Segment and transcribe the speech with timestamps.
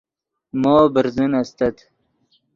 [0.61, 1.77] مو برزن استت